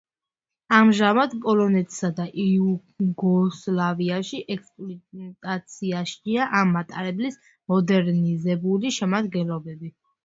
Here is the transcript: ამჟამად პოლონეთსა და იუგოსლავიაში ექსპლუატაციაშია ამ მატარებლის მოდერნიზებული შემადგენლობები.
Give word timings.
ამჟამად 0.75 1.33
პოლონეთსა 1.41 2.09
და 2.19 2.25
იუგოსლავიაში 2.43 4.39
ექსპლუატაციაშია 4.55 6.49
ამ 6.63 6.75
მატარებლის 6.79 7.39
მოდერნიზებული 7.75 8.97
შემადგენლობები. 9.01 9.97